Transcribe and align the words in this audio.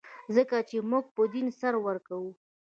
ځکه 0.35 0.55
چې 0.69 0.77
موږ 0.89 1.05
په 1.15 1.21
دین 1.33 1.47
سر 1.59 1.73
ورکوو. 1.85 2.31